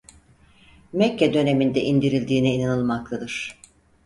[0.93, 3.61] Mekke döneminde indirildiğine inanılmaktadır.